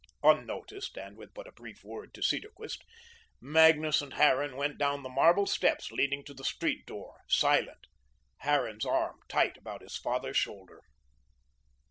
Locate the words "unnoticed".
0.23-0.97